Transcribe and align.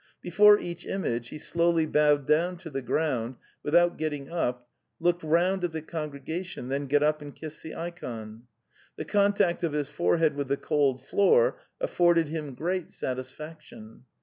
Before 0.19 0.59
each 0.59 0.83
image 0.87 1.29
he 1.29 1.37
slowly 1.37 1.85
bowed 1.85 2.25
down 2.25 2.57
to 2.57 2.71
the 2.71 2.81
ground, 2.81 3.35
without 3.61 3.97
getting 3.99 4.31
up, 4.31 4.67
looked 4.99 5.21
round 5.21 5.63
at 5.63 5.73
the 5.73 5.81
congregation, 5.83 6.69
then 6.69 6.87
got 6.87 7.03
up 7.03 7.21
and 7.21 7.35
kissed 7.35 7.61
the 7.61 7.75
ikon. 7.75 8.47
The 8.95 9.05
contact 9.05 9.61
of 9.63 9.73
his 9.73 9.89
forehead 9.89 10.33
with 10.35 10.47
the 10.47 10.57
cold 10.57 11.05
floor 11.05 11.59
afforded 11.79 12.29
him 12.29 12.55
great 12.55 12.89
satisfaction. 12.89 14.05